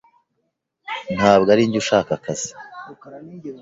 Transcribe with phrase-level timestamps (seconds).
[1.15, 2.51] Ntabwo arinjye ushaka akazi.